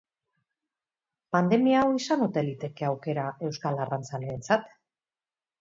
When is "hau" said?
1.83-1.91